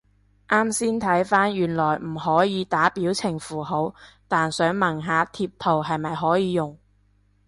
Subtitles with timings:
[0.47, 3.93] 啱先睇返原來唔可以打表情符號，
[4.27, 6.75] 但想問下貼圖係咪可以用？